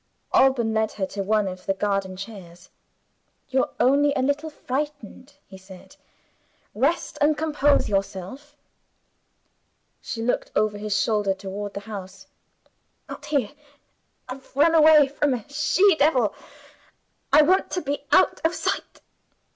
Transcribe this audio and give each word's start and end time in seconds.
Alban 0.33 0.73
led 0.73 0.93
her 0.93 1.05
to 1.05 1.21
one 1.21 1.47
of 1.47 1.67
the 1.67 1.75
garden 1.75 2.17
chairs. 2.17 2.71
"You're 3.49 3.69
only 3.79 4.11
a 4.15 4.23
little 4.23 4.49
frightened," 4.49 5.33
he 5.45 5.59
said. 5.59 5.95
"Rest, 6.73 7.19
and 7.21 7.37
compose 7.37 7.87
yourself." 7.87 8.55
She 10.01 10.23
looked 10.23 10.51
over 10.55 10.79
her 10.79 10.89
shoulder 10.89 11.35
toward 11.35 11.75
the 11.75 11.81
house. 11.81 12.25
"Not 13.07 13.27
here! 13.27 13.51
I've 14.27 14.55
run 14.55 14.73
away 14.73 15.07
from 15.07 15.35
a 15.35 15.47
she 15.49 15.93
devil; 15.97 16.33
I 17.31 17.43
want 17.43 17.69
to 17.69 17.81
be 17.81 18.03
out 18.11 18.41
of 18.43 18.55
sight. 18.55 19.01